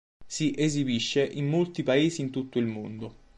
[0.25, 3.15] Si esibisce in molti paesi in tutto il mondo.